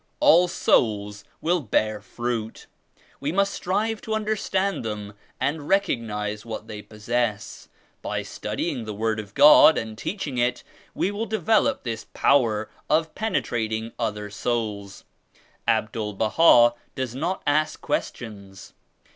[0.19, 2.65] All souls will bear fruit.
[3.19, 7.69] We must strive to understand them and recognize what they possess.
[8.01, 10.63] By studying the Word of God and teaching it,
[10.95, 15.03] we will develop this power of penetrating other souls.
[15.67, 18.73] Abdul Baha does not ask questions.